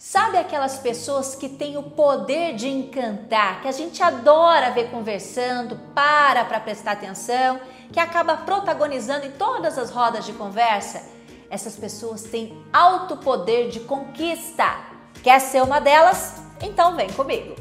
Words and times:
Sabe 0.00 0.38
aquelas 0.38 0.78
pessoas 0.78 1.34
que 1.34 1.48
têm 1.48 1.76
o 1.76 1.82
poder 1.82 2.54
de 2.54 2.68
encantar, 2.68 3.60
que 3.60 3.66
a 3.66 3.72
gente 3.72 4.00
adora 4.00 4.70
ver 4.70 4.92
conversando, 4.92 5.74
para 5.92 6.44
para 6.44 6.60
prestar 6.60 6.92
atenção, 6.92 7.60
que 7.92 7.98
acaba 7.98 8.36
protagonizando 8.36 9.26
em 9.26 9.32
todas 9.32 9.76
as 9.76 9.90
rodas 9.90 10.24
de 10.24 10.32
conversa? 10.34 11.02
Essas 11.50 11.74
pessoas 11.74 12.22
têm 12.22 12.64
alto 12.72 13.16
poder 13.16 13.70
de 13.70 13.80
conquista. 13.80 14.72
Quer 15.20 15.40
ser 15.40 15.64
uma 15.64 15.80
delas? 15.80 16.40
Então 16.62 16.94
vem 16.94 17.12
comigo. 17.12 17.56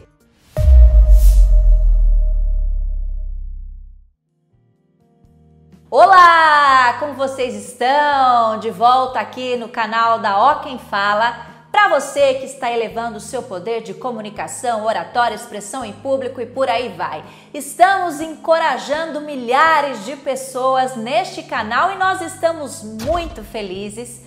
Olá, 5.89 6.97
como 6.99 7.15
vocês 7.15 7.55
estão? 7.55 8.59
De 8.59 8.69
volta 8.69 9.19
aqui 9.19 9.55
no 9.55 9.69
canal 9.69 10.19
da 10.19 10.37
Ó 10.37 10.55
Quem 10.59 10.77
Fala 10.77 11.56
para 11.77 11.99
você 11.99 12.33
que 12.33 12.45
está 12.47 12.71
elevando 12.71 13.17
o 13.17 13.21
seu 13.21 13.43
poder 13.43 13.83
de 13.83 13.93
comunicação, 13.93 14.83
oratória, 14.83 15.35
expressão 15.35 15.85
em 15.85 15.93
público 15.93 16.41
e 16.41 16.45
por 16.47 16.67
aí 16.67 16.89
vai. 16.89 17.23
Estamos 17.53 18.19
encorajando 18.19 19.21
milhares 19.21 20.03
de 20.03 20.15
pessoas 20.15 20.95
neste 20.95 21.43
canal 21.43 21.91
e 21.91 21.95
nós 21.95 22.19
estamos 22.19 22.81
muito 22.81 23.43
felizes 23.43 24.23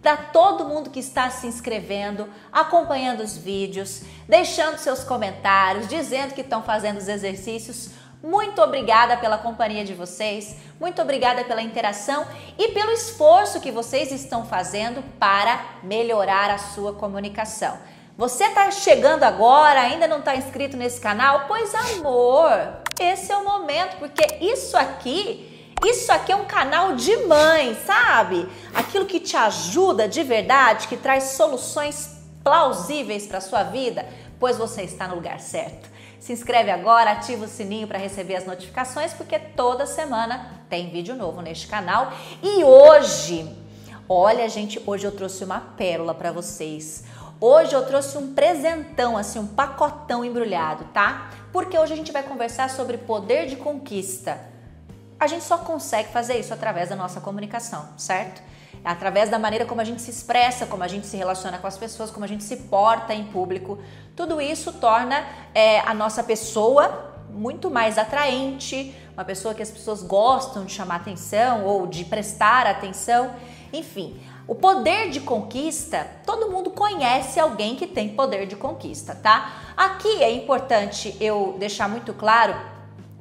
para 0.00 0.16
todo 0.16 0.64
mundo 0.64 0.88
que 0.88 0.98
está 0.98 1.28
se 1.28 1.46
inscrevendo, 1.46 2.26
acompanhando 2.50 3.22
os 3.22 3.36
vídeos, 3.36 4.00
deixando 4.26 4.78
seus 4.78 5.04
comentários, 5.04 5.86
dizendo 5.86 6.32
que 6.32 6.40
estão 6.40 6.62
fazendo 6.62 6.96
os 6.96 7.08
exercícios. 7.08 7.90
Muito 8.24 8.62
obrigada 8.62 9.18
pela 9.18 9.36
companhia 9.36 9.84
de 9.84 9.92
vocês, 9.92 10.56
muito 10.80 11.02
obrigada 11.02 11.44
pela 11.44 11.60
interação 11.60 12.26
e 12.56 12.68
pelo 12.68 12.90
esforço 12.90 13.60
que 13.60 13.70
vocês 13.70 14.10
estão 14.10 14.46
fazendo 14.46 15.04
para 15.18 15.62
melhorar 15.82 16.48
a 16.48 16.56
sua 16.56 16.94
comunicação. 16.94 17.76
Você 18.16 18.44
está 18.44 18.70
chegando 18.70 19.24
agora, 19.24 19.78
ainda 19.78 20.08
não 20.08 20.20
está 20.20 20.34
inscrito 20.34 20.74
nesse 20.74 20.98
canal? 21.02 21.44
Pois 21.46 21.74
amor, 21.74 22.48
esse 22.98 23.30
é 23.30 23.36
o 23.36 23.44
momento, 23.44 23.98
porque 23.98 24.38
isso 24.40 24.74
aqui, 24.74 25.76
isso 25.84 26.10
aqui 26.10 26.32
é 26.32 26.36
um 26.36 26.46
canal 26.46 26.94
de 26.94 27.14
mãe, 27.26 27.76
sabe? 27.84 28.48
Aquilo 28.74 29.04
que 29.04 29.20
te 29.20 29.36
ajuda 29.36 30.08
de 30.08 30.22
verdade, 30.22 30.88
que 30.88 30.96
traz 30.96 31.24
soluções 31.24 32.22
plausíveis 32.42 33.26
para 33.26 33.42
sua 33.42 33.64
vida, 33.64 34.08
pois 34.40 34.56
você 34.56 34.80
está 34.80 35.06
no 35.06 35.16
lugar 35.16 35.40
certo. 35.40 35.92
Se 36.24 36.32
inscreve 36.32 36.70
agora, 36.70 37.10
ativa 37.10 37.44
o 37.44 37.48
sininho 37.48 37.86
para 37.86 37.98
receber 37.98 38.36
as 38.36 38.46
notificações, 38.46 39.12
porque 39.12 39.38
toda 39.38 39.84
semana 39.84 40.58
tem 40.70 40.88
vídeo 40.88 41.14
novo 41.14 41.42
neste 41.42 41.66
canal. 41.66 42.10
E 42.42 42.64
hoje, 42.64 43.54
olha 44.08 44.48
gente, 44.48 44.82
hoje 44.86 45.04
eu 45.04 45.12
trouxe 45.12 45.44
uma 45.44 45.60
pérola 45.60 46.14
para 46.14 46.32
vocês. 46.32 47.04
Hoje 47.38 47.74
eu 47.74 47.84
trouxe 47.84 48.16
um 48.16 48.32
presentão, 48.32 49.18
assim, 49.18 49.38
um 49.38 49.46
pacotão 49.46 50.24
embrulhado, 50.24 50.86
tá? 50.94 51.30
Porque 51.52 51.78
hoje 51.78 51.92
a 51.92 51.96
gente 51.96 52.10
vai 52.10 52.22
conversar 52.22 52.70
sobre 52.70 52.96
poder 52.96 53.44
de 53.46 53.56
conquista. 53.56 54.40
A 55.20 55.26
gente 55.26 55.44
só 55.44 55.58
consegue 55.58 56.08
fazer 56.08 56.38
isso 56.38 56.54
através 56.54 56.88
da 56.88 56.96
nossa 56.96 57.20
comunicação, 57.20 57.86
certo? 57.98 58.40
Através 58.84 59.30
da 59.30 59.38
maneira 59.38 59.64
como 59.64 59.80
a 59.80 59.84
gente 59.84 60.02
se 60.02 60.10
expressa, 60.10 60.66
como 60.66 60.82
a 60.82 60.88
gente 60.88 61.06
se 61.06 61.16
relaciona 61.16 61.58
com 61.58 61.66
as 61.66 61.78
pessoas, 61.78 62.10
como 62.10 62.24
a 62.24 62.28
gente 62.28 62.44
se 62.44 62.56
porta 62.56 63.14
em 63.14 63.24
público. 63.24 63.78
Tudo 64.14 64.40
isso 64.40 64.72
torna 64.74 65.24
é, 65.54 65.80
a 65.80 65.94
nossa 65.94 66.22
pessoa 66.22 67.12
muito 67.30 67.70
mais 67.70 67.98
atraente, 67.98 68.94
uma 69.14 69.24
pessoa 69.24 69.54
que 69.54 69.62
as 69.62 69.70
pessoas 69.70 70.02
gostam 70.02 70.64
de 70.64 70.72
chamar 70.72 70.96
atenção 70.96 71.64
ou 71.64 71.86
de 71.86 72.04
prestar 72.04 72.66
atenção. 72.66 73.34
Enfim, 73.72 74.20
o 74.46 74.54
poder 74.54 75.08
de 75.08 75.20
conquista, 75.20 76.06
todo 76.26 76.50
mundo 76.50 76.70
conhece 76.70 77.40
alguém 77.40 77.76
que 77.76 77.86
tem 77.86 78.10
poder 78.10 78.46
de 78.46 78.54
conquista, 78.54 79.14
tá? 79.14 79.72
Aqui 79.76 80.22
é 80.22 80.30
importante 80.30 81.16
eu 81.18 81.56
deixar 81.58 81.88
muito 81.88 82.12
claro 82.12 82.54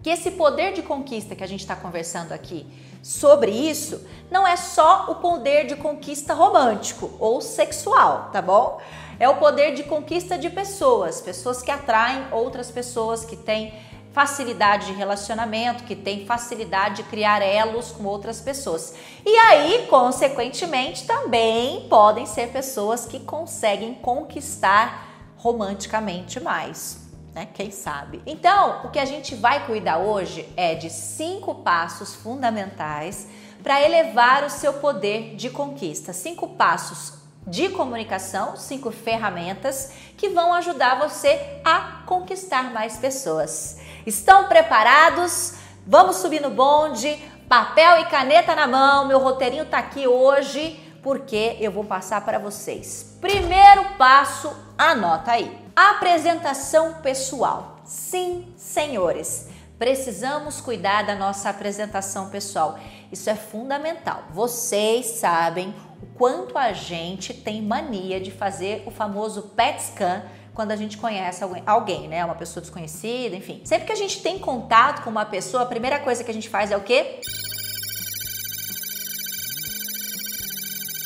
que 0.04 0.10
esse 0.10 0.32
poder 0.32 0.74
de 0.74 0.82
conquista 0.82 1.34
que 1.34 1.44
a 1.44 1.48
gente 1.48 1.62
está 1.62 1.78
conversando 1.78 2.34
aqui 2.34 2.68
sobre 3.02 3.52
isso 3.52 4.06
não 4.30 4.46
é 4.46 4.58
só 4.58 5.06
o 5.10 5.16
poder 5.16 5.66
de 5.66 5.78
conquista 5.78 6.34
romântico 6.34 7.10
ou 7.20 7.40
sexual, 7.40 8.30
tá 8.34 8.42
bom? 8.42 8.82
É 9.18 9.30
o 9.30 9.38
poder 9.38 9.74
de 9.74 9.84
conquista 9.84 10.38
de 10.38 10.50
pessoas, 10.50 11.22
pessoas 11.22 11.62
que 11.62 11.72
atraem 11.72 12.26
outras 12.34 12.70
pessoas, 12.70 13.24
que 13.24 13.38
têm 13.38 13.74
facilidade 14.12 14.88
de 14.88 14.94
relacionamento, 14.94 15.86
que 15.86 15.96
têm 15.96 16.26
facilidade 16.26 16.98
de 16.98 17.04
criar 17.04 17.42
elos 17.42 17.92
com 17.92 18.04
outras 18.04 18.42
pessoas. 18.42 18.94
E 19.26 19.30
aí, 19.38 19.88
consequentemente, 19.90 21.08
também 21.08 21.88
podem 21.88 22.26
ser 22.26 22.50
pessoas 22.50 23.06
que 23.06 23.22
conseguem 23.22 23.94
conquistar 23.94 25.08
romanticamente 25.38 26.42
mais 26.42 27.03
né? 27.34 27.48
Quem 27.54 27.72
sabe? 27.72 28.22
Então, 28.26 28.82
o 28.86 28.90
que 28.90 29.00
a 29.00 29.06
gente 29.06 29.36
vai 29.36 29.66
cuidar 29.66 29.98
hoje 29.98 30.48
é 30.56 30.76
de 30.76 30.90
cinco 30.90 31.56
passos 31.56 32.16
fundamentais 32.16 33.28
para 33.62 33.82
elevar 33.82 34.44
o 34.44 34.50
seu 34.50 34.74
poder 34.74 35.36
de 35.36 35.50
conquista. 35.50 36.14
Cinco 36.14 36.50
passos 36.50 37.14
de 37.48 37.70
comunicação, 37.70 38.56
cinco 38.56 38.92
ferramentas 38.92 39.92
que 40.18 40.30
vão 40.30 40.54
ajudar 40.54 41.00
você 41.00 41.60
a 41.64 42.04
conquistar 42.06 42.72
mais 42.72 42.98
pessoas. 42.98 43.80
Estão 44.06 44.48
preparados? 44.48 45.56
Vamos 45.86 46.18
subir 46.18 46.42
no 46.42 46.50
bonde, 46.50 47.18
papel 47.50 48.00
e 48.02 48.06
caneta 48.06 48.56
na 48.56 48.68
mão. 48.68 49.08
Meu 49.08 49.20
roteirinho 49.20 49.66
tá 49.66 49.80
aqui 49.80 50.08
hoje 50.08 50.80
porque 51.02 51.58
eu 51.60 51.72
vou 51.72 51.84
passar 51.84 52.24
para 52.24 52.40
vocês. 52.40 53.18
Primeiro 53.20 53.84
passo, 53.98 54.54
anota 54.78 55.32
aí. 55.32 55.63
Apresentação 55.76 57.02
pessoal. 57.02 57.78
Sim, 57.84 58.54
senhores, 58.56 59.48
precisamos 59.80 60.62
cuidar 60.62 61.02
da 61.02 61.16
nossa 61.16 61.50
apresentação 61.50 62.30
pessoal. 62.30 62.78
Isso 63.12 63.28
é 63.28 63.34
fundamental. 63.34 64.24
Vocês 64.30 65.06
sabem 65.08 65.74
o 66.00 66.06
quanto 66.16 66.60
a 66.60 66.74
gente 66.74 67.34
tem 67.34 67.60
mania 67.60 68.22
de 68.22 68.30
fazer 68.30 68.84
o 68.86 68.92
famoso 68.92 69.50
PET 69.56 69.82
scan 69.82 70.24
quando 70.54 70.70
a 70.72 70.76
gente 70.76 70.96
conhece 70.98 71.44
alguém, 71.66 72.08
né? 72.08 72.24
Uma 72.24 72.36
pessoa 72.36 72.62
desconhecida, 72.62 73.36
enfim. 73.36 73.62
Sempre 73.66 73.88
que 73.88 73.94
a 73.94 73.96
gente 73.96 74.22
tem 74.22 74.38
contato 74.38 75.04
com 75.04 75.10
uma 75.10 75.26
pessoa, 75.26 75.64
a 75.64 75.66
primeira 75.66 76.00
coisa 76.00 76.24
que 76.24 76.30
a 76.30 76.34
gente 76.34 76.50
faz 76.50 76.70
é 76.70 76.78
o 76.78 76.82
quê? 76.82 77.20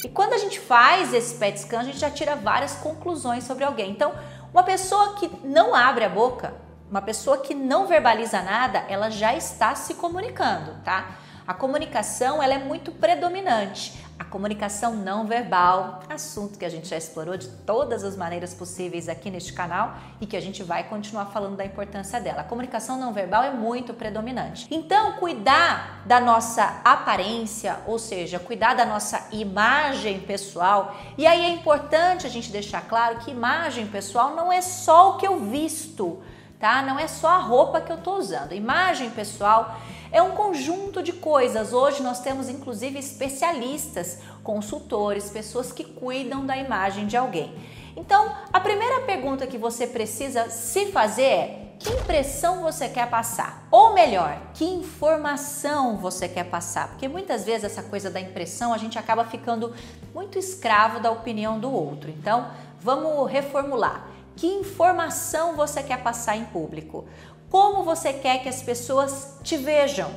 E 0.03 0.09
quando 0.09 0.33
a 0.33 0.38
gente 0.38 0.59
faz 0.59 1.13
esse 1.13 1.35
PET 1.35 1.61
scan, 1.61 1.79
a 1.79 1.83
gente 1.83 2.00
já 2.00 2.11
tira 2.11 2.35
várias 2.35 2.75
conclusões 2.75 3.45
sobre 3.45 3.63
alguém. 3.63 3.91
Então, 3.91 4.13
uma 4.53 4.63
pessoa 4.63 5.15
que 5.15 5.29
não 5.43 5.75
abre 5.75 6.03
a 6.03 6.09
boca, 6.09 6.53
uma 6.89 7.01
pessoa 7.01 7.37
que 7.39 7.53
não 7.53 7.85
verbaliza 7.87 8.41
nada, 8.41 8.85
ela 8.87 9.09
já 9.09 9.35
está 9.35 9.75
se 9.75 9.95
comunicando, 9.95 10.75
tá? 10.83 11.17
A 11.45 11.53
comunicação 11.53 12.41
ela 12.41 12.53
é 12.53 12.57
muito 12.57 12.91
predominante. 12.91 14.06
A 14.19 14.25
comunicação 14.25 14.95
não 14.95 15.28
verbal, 15.28 16.00
assunto 16.09 16.57
que 16.57 16.66
a 16.66 16.69
gente 16.69 16.88
já 16.88 16.97
explorou 16.97 17.38
de 17.38 17.47
todas 17.47 18.03
as 18.03 18.17
maneiras 18.17 18.51
possíveis 18.51 19.07
aqui 19.07 19.29
neste 19.29 19.53
canal 19.53 19.95
e 20.19 20.25
que 20.25 20.35
a 20.35 20.41
gente 20.41 20.63
vai 20.63 20.83
continuar 20.85 21.28
falando 21.28 21.55
da 21.55 21.63
importância 21.63 22.19
dela. 22.19 22.41
A 22.41 22.44
comunicação 22.44 23.00
não 23.00 23.13
verbal 23.13 23.44
é 23.44 23.51
muito 23.51 23.94
predominante. 23.94 24.67
Então, 24.72 25.13
cuidar 25.13 26.01
da 26.06 26.19
nossa 26.19 26.81
aparência, 26.83 27.77
ou 27.85 28.00
seja, 28.00 28.39
cuidar 28.39 28.73
da 28.73 28.85
nossa 28.88 29.27
imagem 29.31 30.19
pessoal. 30.22 30.95
E 31.16 31.27
aí 31.27 31.45
é 31.45 31.50
importante 31.50 32.25
a 32.25 32.29
gente 32.29 32.51
deixar 32.51 32.81
claro 32.81 33.19
que 33.19 33.29
imagem 33.29 33.85
pessoal 33.85 34.35
não 34.35 34.51
é 34.51 34.61
só 34.61 35.11
o 35.11 35.17
que 35.17 35.27
eu 35.27 35.39
visto, 35.41 36.23
tá? 36.59 36.81
Não 36.81 36.97
é 36.97 37.07
só 37.07 37.29
a 37.29 37.38
roupa 37.38 37.81
que 37.81 37.91
eu 37.91 37.97
tô 37.97 38.16
usando. 38.16 38.53
Imagem 38.53 39.11
pessoal 39.11 39.77
é 40.12 40.22
um 40.22 40.31
conjunto 40.31 41.01
de 41.01 41.13
coisas. 41.13 41.73
Hoje 41.73 42.01
nós 42.01 42.19
temos 42.19 42.50
inclusive 42.50 42.97
especialistas, 43.00 44.19
consultores, 44.44 45.29
pessoas 45.29 45.72
que 45.72 45.84
cuidam 45.84 46.45
da 46.45 46.57
imagem 46.57 47.07
de 47.07 47.18
alguém. 47.18 47.53
Então, 47.95 48.31
a 48.53 48.59
primeira 48.59 49.01
pergunta 49.01 49.48
que 49.48 49.57
você 49.57 49.88
precisa 49.88 50.50
se 50.50 50.92
fazer 50.92 51.24
é: 51.24 51.68
que 51.80 51.92
impressão 51.92 52.62
você 52.62 52.88
quer 52.89 53.09
passar? 53.09 53.68
Ou 53.71 53.94
melhor, 53.94 54.39
que 54.54 54.65
informação 54.65 55.98
você 55.98 56.27
quer 56.27 56.45
passar? 56.45 56.89
Porque 56.89 57.07
muitas 57.07 57.44
vezes 57.44 57.65
essa 57.65 57.83
coisa 57.83 58.10
da 58.10 58.19
impressão 58.19 58.74
a 58.74 58.77
gente 58.77 58.98
acaba 58.98 59.25
ficando 59.25 59.74
muito 60.13 60.38
escravo 60.38 61.00
da 61.00 61.12
opinião 61.12 61.60
do 61.60 61.71
outro. 61.71 62.10
Então, 62.10 62.48
vamos 62.80 63.30
reformular. 63.31 64.07
Que 64.36 64.45
informação 64.45 65.56
você 65.56 65.81
quer 65.81 66.03
passar 66.03 66.38
em 66.38 66.45
público? 66.45 67.06
Como 67.49 67.83
você 67.83 68.11
quer 68.11 68.44
que 68.44 68.49
as 68.49 68.61
pessoas 68.61 69.38
te 69.41 69.55
vejam? 69.55 70.11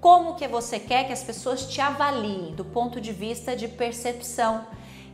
Como 0.00 0.36
que 0.36 0.46
você 0.46 0.78
quer 0.78 1.04
que 1.04 1.12
as 1.12 1.24
pessoas 1.24 1.66
te 1.66 1.80
avaliem 1.80 2.54
do 2.54 2.64
ponto 2.64 3.00
de 3.00 3.12
vista 3.12 3.56
de 3.56 3.66
percepção? 3.66 4.64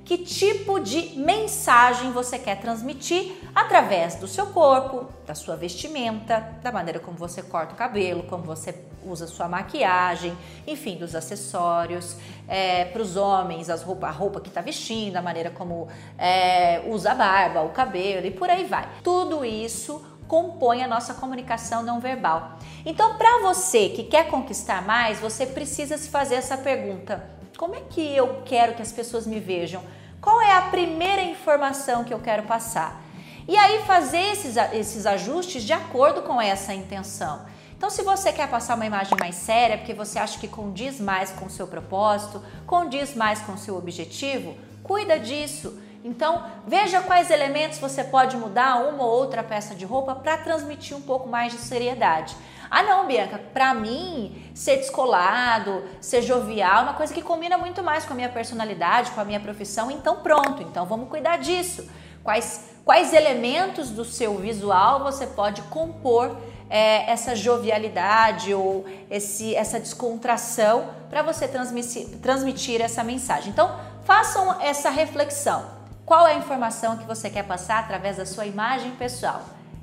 Que 0.05 0.19
tipo 0.19 0.79
de 0.79 1.19
mensagem 1.19 2.13
você 2.13 2.39
quer 2.39 2.61
transmitir 2.61 3.33
através 3.55 4.17
do 4.17 4.29
seu 4.29 4.49
corpo, 4.49 5.07
da 5.27 5.35
sua 5.35 5.57
vestimenta, 5.57 6.41
da 6.63 6.71
maneira 6.71 7.01
como 7.01 7.17
você 7.17 7.43
corta 7.43 7.73
o 7.73 7.77
cabelo, 7.77 8.25
como 8.25 8.43
você 8.43 8.85
usa 9.03 9.27
sua 9.27 9.49
maquiagem, 9.49 10.37
enfim, 10.67 10.97
dos 10.97 11.15
acessórios. 11.15 12.17
É, 12.47 12.85
para 12.85 13.01
os 13.01 13.17
homens, 13.17 13.71
as 13.71 13.83
roupa, 13.83 14.09
a 14.09 14.11
roupa 14.11 14.43
que 14.43 14.49
está 14.49 14.61
vestindo, 14.61 15.17
a 15.17 15.23
maneira 15.23 15.51
como 15.51 15.89
é, 16.19 16.83
usa 16.87 17.13
a 17.13 17.15
barba, 17.15 17.63
o 17.63 17.71
cabelo 17.71 18.27
e 18.27 18.31
por 18.31 18.51
aí 18.51 18.65
vai. 18.65 18.87
Tudo 19.03 19.43
isso 19.43 20.05
compõe 20.35 20.83
a 20.83 20.89
nossa 20.89 21.15
comunicação 21.15 21.85
não 21.85 22.01
verbal. 22.01 22.59
Então, 22.85 23.17
para 23.17 23.41
você 23.43 23.91
que 23.91 24.03
quer 24.03 24.27
conquistar 24.27 24.83
mais, 24.85 25.21
você 25.21 25.47
precisa 25.47 25.97
se 25.97 26.09
fazer 26.09 26.35
essa 26.35 26.57
pergunta: 26.57 27.25
como 27.57 27.77
é 27.77 27.83
que 27.83 28.17
eu 28.17 28.43
quero 28.45 28.75
que 28.75 28.83
as 28.83 28.91
pessoas 28.91 29.29
me 29.29 29.39
vejam? 29.39 29.81
Qual 30.21 30.43
é 30.43 30.53
a 30.57 30.63
primeira 30.63 31.23
informação 31.23 32.03
que 32.03 32.13
eu 32.13 32.19
quero 32.19 32.43
passar? 32.43 33.01
E 33.47 33.57
aí 33.57 33.85
fazer 33.85 34.33
esses, 34.33 34.57
esses 34.73 35.07
ajustes 35.07 35.63
de 35.63 35.73
acordo 35.73 36.23
com 36.23 36.41
essa 36.41 36.75
intenção. 36.75 37.43
Então, 37.77 37.89
se 37.89 38.03
você 38.03 38.33
quer 38.33 38.49
passar 38.49 38.75
uma 38.75 38.87
imagem 38.87 39.17
mais 39.21 39.37
séria, 39.37 39.79
porque 39.79 39.95
você 39.95 40.19
acha 40.19 40.41
que 40.41 40.49
condiz 40.49 40.99
mais 40.99 41.31
com 41.31 41.47
o 41.47 41.51
seu 41.51 41.69
propósito, 41.69 42.43
condiz 42.67 43.15
mais 43.15 43.39
com 43.41 43.53
o 43.53 43.59
seu 43.59 43.77
objetivo, 43.77 44.57
cuida 44.83 45.17
disso. 45.17 45.81
Então, 46.05 46.45
veja 46.67 47.01
quais 47.01 47.31
elementos 47.31 47.79
você 47.79 48.05
pode 48.05 48.37
mudar 48.37 48.77
uma 48.77 49.03
ou 49.03 49.11
outra 49.11 49.43
peça 49.43 49.75
de 49.75 49.87
roupa 49.87 50.15
para 50.15 50.37
transmitir 50.37 50.95
um 50.95 51.01
pouco 51.01 51.27
mais 51.27 51.51
de 51.51 51.59
seriedade. 51.59 52.37
Ah, 52.71 52.83
não, 52.83 53.07
Bianca, 53.07 53.41
para 53.55 53.73
mim, 53.73 54.51
ser 54.55 54.77
descolado, 54.77 55.83
ser 56.03 56.21
jovial 56.21 56.81
é 56.81 56.83
uma 56.83 56.93
coisa 56.93 57.15
que 57.15 57.23
combina 57.23 57.57
muito 57.57 57.83
mais 57.83 58.05
com 58.05 58.13
a 58.13 58.17
minha 58.17 58.29
personalidade, 58.29 59.13
com 59.13 59.21
a 59.21 59.25
minha 59.25 59.41
profissão, 59.41 59.91
então 59.91 60.17
pronto, 60.17 60.63
então 60.63 60.85
vamos 60.85 61.09
cuidar 61.09 61.39
disso. 61.39 61.89
Quais, 62.23 62.71
quais 62.85 63.15
elementos 63.15 63.89
do 63.89 64.05
seu 64.05 64.37
visual 64.37 65.03
você 65.03 65.27
pode 65.27 65.63
compor 65.63 66.37
é, 66.69 67.11
essa 67.11 67.35
jovialidade 67.35 68.53
ou 68.53 68.85
esse, 69.11 69.55
essa 69.55 69.81
descontração 69.81 70.91
para 71.09 71.23
você 71.23 71.49
transmitir, 71.49 72.09
transmitir 72.19 72.83
essa 72.83 73.03
mensagem? 73.03 73.49
Então, 73.51 73.75
façam 74.05 74.61
essa 74.61 74.91
reflexão. 74.91 75.84
Qual 76.05 76.27
é 76.27 76.35
a 76.35 76.39
informação 76.39 76.99
que 76.99 77.07
você 77.07 77.31
quer 77.31 77.45
passar 77.45 77.79
através 77.79 78.19
da 78.19 78.27
sua 78.27 78.45
imagem 78.45 78.91
pessoal? 78.93 79.41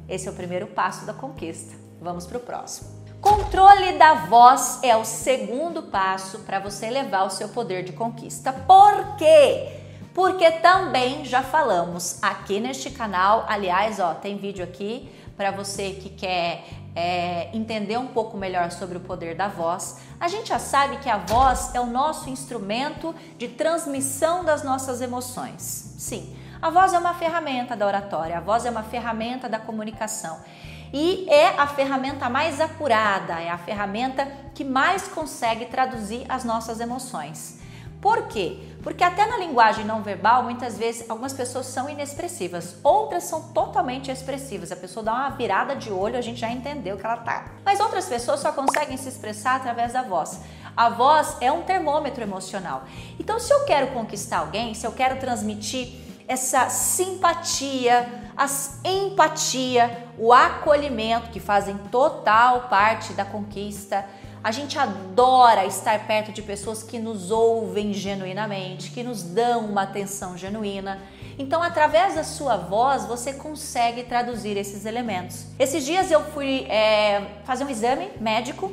Esse 0.08 0.28
é 0.28 0.32
o 0.32 0.36
primeiro 0.36 0.68
passo 0.68 1.04
da 1.04 1.14
conquista. 1.14 1.76
Vamos 2.00 2.28
para 2.28 2.38
o 2.38 2.42
próximo. 2.42 2.90
Controle 3.20 3.94
da 3.94 4.14
voz 4.26 4.80
é 4.84 4.96
o 4.96 5.04
segundo 5.04 5.82
passo 5.84 6.40
para 6.40 6.60
você 6.60 6.86
elevar 6.86 7.26
o 7.26 7.32
seu 7.32 7.50
poder 7.50 7.84
de 7.84 7.94
conquista. 7.94 8.54
Por 8.54 9.16
quê? 9.16 9.80
Porque 10.14 10.52
também 10.52 11.26
já 11.26 11.42
falamos 11.42 12.22
aqui 12.22 12.60
neste 12.60 12.92
canal, 12.92 13.46
aliás, 13.48 14.00
ó, 14.00 14.14
tem 14.14 14.38
vídeo 14.38 14.64
aqui 14.64 15.10
para 15.42 15.50
você 15.50 15.94
que 15.94 16.08
quer 16.08 16.64
é, 16.96 17.50
entender 17.52 17.98
um 17.98 18.06
pouco 18.06 18.38
melhor 18.38 18.72
sobre 18.72 18.96
o 18.96 19.00
poder 19.00 19.34
da 19.34 19.48
voz, 19.48 19.98
a 20.20 20.28
gente 20.28 20.50
já 20.50 20.60
sabe 20.60 20.98
que 20.98 21.10
a 21.10 21.18
voz 21.18 21.74
é 21.74 21.80
o 21.80 21.88
nosso 21.88 22.30
instrumento 22.30 23.16
de 23.40 23.48
transmissão 23.48 24.46
das 24.46 24.64
nossas 24.64 25.02
emoções. 25.02 25.96
Sim, 25.98 26.38
a 26.62 26.70
voz 26.70 26.94
é 26.94 27.00
uma 27.00 27.16
ferramenta 27.16 27.76
da 27.76 27.88
oratória, 27.88 28.38
a 28.38 28.40
voz 28.40 28.68
é 28.68 28.70
uma 28.70 28.84
ferramenta 28.84 29.50
da 29.50 29.58
comunicação 29.58 30.40
e 30.94 31.26
é 31.28 31.60
a 31.60 31.66
ferramenta 31.66 32.30
mais 32.30 32.62
acurada, 32.62 33.42
é 33.42 33.50
a 33.50 33.58
ferramenta 33.58 34.28
que 34.54 34.64
mais 34.64 35.08
consegue 35.08 35.66
traduzir 35.66 36.24
as 36.30 36.44
nossas 36.44 36.80
emoções. 36.80 37.61
Por 38.02 38.28
quê? 38.28 38.58
Porque 38.82 39.04
até 39.04 39.28
na 39.28 39.38
linguagem 39.38 39.86
não 39.86 40.02
verbal, 40.02 40.42
muitas 40.42 40.76
vezes 40.76 41.08
algumas 41.08 41.34
pessoas 41.34 41.68
são 41.68 41.88
inexpressivas, 41.88 42.76
outras 42.84 43.26
são 43.26 43.44
totalmente 43.50 44.10
expressivas. 44.10 44.72
A 44.72 44.76
pessoa 44.76 45.04
dá 45.04 45.14
uma 45.14 45.30
virada 45.30 45.76
de 45.76 45.92
olho, 45.92 46.18
a 46.18 46.22
gente 46.22 46.40
já 46.40 46.50
entendeu 46.50 46.98
que 46.98 47.06
ela 47.06 47.18
tá. 47.18 47.46
Mas 47.64 47.80
outras 47.80 48.08
pessoas 48.08 48.40
só 48.40 48.52
conseguem 48.52 48.98
se 48.98 49.08
expressar 49.08 49.58
através 49.58 49.94
da 49.94 50.02
voz. 50.02 50.42
A 50.76 50.90
voz 50.90 51.38
é 51.40 51.52
um 51.52 51.62
termômetro 51.62 52.24
emocional. 52.24 52.84
Então, 53.20 53.40
se 53.40 53.54
eu 53.54 53.66
quero 53.66 53.88
conquistar 53.88 54.40
alguém, 54.40 54.74
se 54.74 54.88
eu 54.88 54.92
quero 54.92 55.20
transmitir 55.20 55.94
essa 56.28 56.70
simpatia, 56.70 58.10
a 58.36 58.48
empatia, 58.84 60.08
o 60.18 60.34
acolhimento 60.34 61.30
que 61.30 61.40
fazem 61.40 61.78
total 61.92 62.70
parte 62.70 63.14
da 63.14 63.26
conquista, 63.26 64.06
a 64.44 64.52
gente 64.52 64.78
adora 64.80 65.66
estar 65.66 66.08
perto 66.08 66.32
de 66.32 66.42
pessoas 66.42 66.82
que 66.82 66.98
nos 66.98 67.30
ouvem 67.30 67.94
genuinamente, 67.94 68.90
que 68.90 69.04
nos 69.04 69.22
dão 69.22 69.66
uma 69.66 69.84
atenção 69.84 70.36
genuína. 70.36 71.00
Então, 71.38 71.62
através 71.62 72.16
da 72.16 72.24
sua 72.24 72.58
voz, 72.58 73.06
você 73.06 73.34
consegue 73.34 74.04
traduzir 74.04 74.58
esses 74.58 74.86
elementos. 74.86 75.46
Esses 75.60 75.86
dias 75.86 76.10
eu 76.10 76.24
fui 76.32 76.66
é, 76.70 77.42
fazer 77.44 77.64
um 77.64 77.70
exame 77.70 78.10
médico 78.20 78.72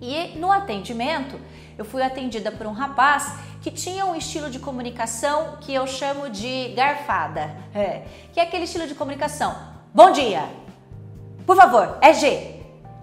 e 0.00 0.38
no 0.38 0.50
atendimento 0.50 1.40
eu 1.76 1.84
fui 1.84 2.02
atendida 2.02 2.52
por 2.52 2.66
um 2.66 2.72
rapaz 2.72 3.34
que 3.62 3.70
tinha 3.70 4.06
um 4.06 4.14
estilo 4.14 4.48
de 4.48 4.60
comunicação 4.60 5.56
que 5.60 5.74
eu 5.74 5.86
chamo 5.86 6.30
de 6.30 6.68
garfada, 6.68 7.56
é, 7.74 8.02
que 8.32 8.38
é 8.38 8.44
aquele 8.44 8.64
estilo 8.64 8.86
de 8.86 8.94
comunicação. 8.94 9.56
Bom 9.92 10.12
dia, 10.12 10.48
por 11.44 11.56
favor, 11.56 11.98
é 12.00 12.12
G, 12.12 12.60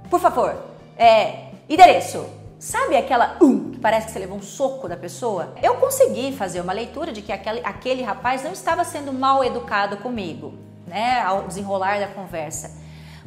por 0.10 0.20
favor, 0.20 0.56
é 0.98 1.50
Endereço. 1.72 2.26
Sabe 2.60 2.98
aquela 2.98 3.38
um 3.40 3.72
que 3.72 3.80
parece 3.80 4.08
que 4.08 4.12
você 4.12 4.20
levou 4.20 4.38
um 4.38 4.42
soco 4.42 4.90
da 4.90 4.98
pessoa? 4.98 5.56
Eu 5.64 5.76
consegui 5.76 6.34
fazer 6.34 6.60
uma 6.60 6.74
leitura 6.74 7.14
de 7.14 7.22
que 7.22 7.32
aquele, 7.32 7.62
aquele 7.64 8.04
rapaz 8.04 8.44
não 8.44 8.52
estava 8.52 8.84
sendo 8.84 9.14
mal 9.14 9.42
educado 9.42 9.96
comigo, 9.96 10.54
né, 10.86 11.22
ao 11.22 11.44
desenrolar 11.44 11.98
da 12.02 12.08
conversa. 12.08 12.78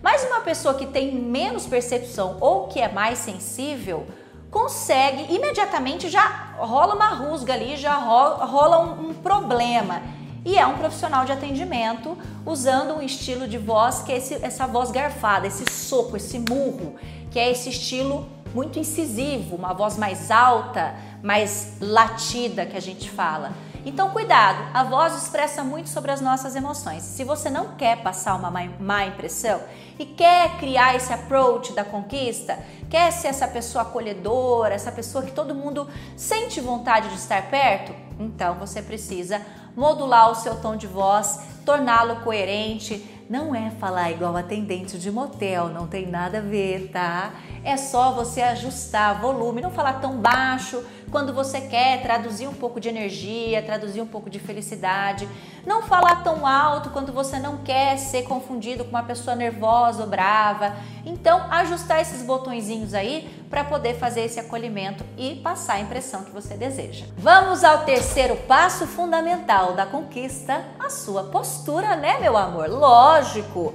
Mas 0.03 0.25
uma 0.25 0.41
pessoa 0.41 0.75
que 0.75 0.85
tem 0.85 1.15
menos 1.15 1.65
percepção 1.67 2.37
ou 2.39 2.69
que 2.69 2.79
é 2.79 2.93
mais 2.93 3.19
sensível 3.21 4.07
consegue 4.51 5.35
imediatamente 5.35 6.11
já 6.11 6.53
rola 6.59 6.95
uma 6.95 7.09
rusga 7.15 7.55
ali, 7.55 7.79
já 7.79 7.95
rola, 7.95 8.45
rola 8.45 8.79
um, 8.81 9.09
um 9.09 9.15
problema 9.15 10.03
e 10.45 10.59
é 10.59 10.67
um 10.67 10.77
profissional 10.77 11.25
de 11.25 11.33
atendimento 11.33 12.19
usando 12.45 12.95
um 12.95 13.03
estilo 13.03 13.49
de 13.49 13.57
voz 13.57 14.03
que 14.03 14.13
é 14.13 14.19
esse, 14.19 14.35
essa 14.45 14.67
voz 14.67 14.91
garfada, 14.91 15.47
esse 15.47 15.65
soco, 15.73 16.19
esse 16.19 16.39
murro, 16.39 16.97
que 17.35 17.39
é 17.41 17.51
esse 17.51 17.69
estilo 17.69 18.29
muito 18.55 18.79
incisivo, 18.79 19.57
uma 19.57 19.73
voz 19.73 19.97
mais 19.97 20.31
alta, 20.31 20.95
mais 21.21 21.73
latida 21.81 22.65
que 22.65 22.77
a 22.77 22.81
gente 22.81 23.11
fala. 23.11 23.51
Então, 23.85 24.11
cuidado, 24.11 24.71
a 24.73 24.85
voz 24.85 25.21
expressa 25.21 25.65
muito 25.65 25.89
sobre 25.89 26.13
as 26.13 26.21
nossas 26.21 26.55
emoções. 26.55 27.03
Se 27.03 27.25
você 27.25 27.51
não 27.51 27.75
quer 27.75 28.05
passar 28.05 28.37
uma 28.37 28.53
má 28.79 29.05
impressão 29.05 29.61
e 29.99 30.07
quer 30.07 30.59
criar 30.59 30.95
esse 30.95 31.13
approach 31.13 31.73
da 31.73 31.83
conquista, 31.83 32.57
quer 32.89 33.11
ser 33.11 33.27
essa 33.27 33.49
pessoa 33.49 33.83
acolhedora, 33.83 34.73
essa 34.73 34.93
pessoa 34.93 35.25
que 35.25 35.33
todo 35.33 35.57
mundo 35.57 35.89
sente 36.17 36.61
vontade 36.61 37.09
de 37.09 37.17
estar 37.17 37.51
perto, 37.51 37.93
então 38.17 38.55
você 38.55 38.81
precisa 38.81 39.45
modular 39.75 40.31
o 40.31 40.37
seu 40.37 40.55
tom 40.61 40.77
de 40.77 40.87
voz, 40.87 41.41
torná-lo 41.67 42.17
coerente. 42.23 43.14
Não 43.29 43.55
é 43.55 43.71
falar 43.71 44.11
igual 44.11 44.37
atendente 44.37 44.99
de 44.99 45.11
motel, 45.11 45.69
não 45.69 45.87
tem 45.87 46.07
nada 46.07 46.39
a 46.39 46.43
ver, 46.43 46.91
tá? 46.93 47.33
É 47.65 47.77
só 47.77 48.13
você 48.13 48.43
ajustar 48.43 49.21
volume, 49.21 49.63
não 49.63 49.71
falar 49.71 49.95
tão 49.95 50.19
baixo 50.19 50.85
quando 51.15 51.33
você 51.33 51.61
quer 51.61 52.03
traduzir 52.03 52.49
um 52.49 52.53
pouco 52.53 52.81
de 52.81 52.89
energia, 52.89 53.63
traduzir 53.63 54.01
um 54.01 54.07
pouco 54.07 54.29
de 54.29 54.41
felicidade. 54.41 55.29
Não 55.65 55.81
falar 55.83 56.25
tão 56.25 56.45
alto 56.45 56.91
quando 56.91 57.13
você 57.13 57.39
não 57.39 57.59
quer 57.59 57.97
ser 57.99 58.25
confundido 58.25 58.83
com 58.83 58.91
uma 58.91 59.05
pessoa 59.05 59.37
nervosa 59.37 60.03
ou 60.03 60.09
brava. 60.09 60.75
Então, 61.07 61.47
ajustar 61.53 62.01
esses 62.01 62.21
botõezinhos 62.23 62.95
aí 62.95 63.33
para 63.49 63.63
poder 63.63 63.95
fazer 63.95 64.23
esse 64.23 64.41
acolhimento 64.41 65.05
e 65.17 65.37
passar 65.37 65.75
a 65.75 65.81
impressão 65.81 66.25
que 66.25 66.33
você 66.33 66.57
deseja. 66.57 67.07
Vamos 67.17 67.63
ao 67.63 67.85
terceiro 67.85 68.35
passo 68.49 68.85
fundamental 68.85 69.75
da 69.75 69.87
conquista, 69.87 70.65
a 70.81 70.91
sua 70.91 71.23
postura, 71.23 71.95
né, 71.95 72.19
meu 72.19 72.37
amor? 72.37 72.69
Lógico. 72.69 73.73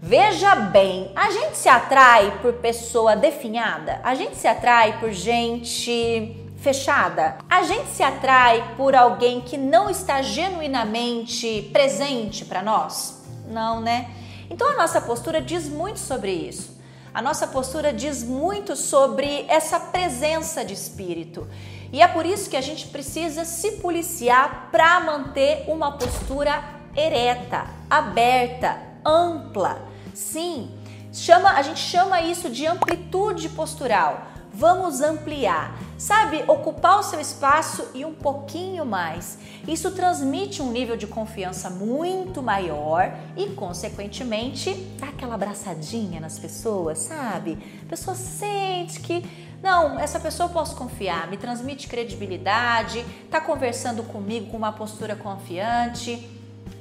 Veja 0.00 0.56
bem, 0.56 1.12
a 1.14 1.30
gente 1.30 1.56
se 1.56 1.68
atrai 1.68 2.40
por 2.42 2.54
pessoa 2.54 3.14
definhada? 3.14 4.00
A 4.02 4.16
gente 4.16 4.34
se 4.34 4.48
atrai 4.48 4.98
por 4.98 5.12
gente 5.12 6.41
fechada? 6.62 7.36
A 7.50 7.62
gente 7.64 7.88
se 7.88 8.02
atrai 8.02 8.74
por 8.76 8.94
alguém 8.94 9.40
que 9.40 9.56
não 9.58 9.90
está 9.90 10.22
genuinamente 10.22 11.68
presente 11.72 12.44
para 12.44 12.62
nós? 12.62 13.22
Não, 13.48 13.80
né? 13.80 14.10
Então 14.48 14.68
a 14.68 14.76
nossa 14.76 15.00
postura 15.00 15.40
diz 15.40 15.68
muito 15.68 15.98
sobre 15.98 16.32
isso. 16.32 16.80
A 17.12 17.20
nossa 17.20 17.46
postura 17.46 17.92
diz 17.92 18.24
muito 18.24 18.74
sobre 18.74 19.44
essa 19.48 19.78
presença 19.78 20.64
de 20.64 20.72
espírito. 20.72 21.46
E 21.92 22.00
é 22.00 22.08
por 22.08 22.24
isso 22.24 22.48
que 22.48 22.56
a 22.56 22.62
gente 22.62 22.86
precisa 22.86 23.44
se 23.44 23.72
policiar 23.72 24.68
para 24.70 25.00
manter 25.00 25.64
uma 25.68 25.98
postura 25.98 26.62
ereta, 26.96 27.66
aberta, 27.90 28.78
ampla 29.04 29.92
Sim, 30.14 30.70
chama, 31.12 31.50
a 31.52 31.62
gente 31.62 31.80
chama 31.80 32.20
isso 32.20 32.50
de 32.50 32.66
amplitude 32.66 33.48
postural. 33.50 34.26
Vamos 34.54 35.00
ampliar, 35.00 35.78
sabe? 35.96 36.44
Ocupar 36.46 36.98
o 36.98 37.02
seu 37.02 37.18
espaço 37.18 37.88
e 37.94 38.04
um 38.04 38.12
pouquinho 38.12 38.84
mais. 38.84 39.38
Isso 39.66 39.90
transmite 39.92 40.60
um 40.60 40.70
nível 40.70 40.94
de 40.94 41.06
confiança 41.06 41.70
muito 41.70 42.42
maior 42.42 43.14
e, 43.34 43.46
consequentemente, 43.50 44.74
dá 45.00 45.08
aquela 45.08 45.36
abraçadinha 45.36 46.20
nas 46.20 46.38
pessoas, 46.38 46.98
sabe? 46.98 47.58
A 47.86 47.88
pessoa 47.88 48.14
sente 48.14 49.00
que, 49.00 49.24
não, 49.62 49.98
essa 49.98 50.20
pessoa 50.20 50.50
eu 50.50 50.52
posso 50.52 50.76
confiar, 50.76 51.28
me 51.28 51.38
transmite 51.38 51.88
credibilidade, 51.88 53.06
tá 53.30 53.40
conversando 53.40 54.02
comigo 54.02 54.50
com 54.50 54.58
uma 54.58 54.72
postura 54.72 55.16
confiante. 55.16 56.28